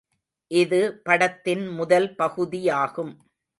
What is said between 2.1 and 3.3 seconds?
பகுதியாகும்.